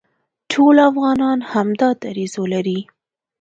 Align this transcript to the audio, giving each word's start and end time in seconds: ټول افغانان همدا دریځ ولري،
ټول 0.51 0.75
افغانان 0.89 1.37
همدا 1.51 1.89
دریځ 2.03 2.33
ولري، 2.41 2.79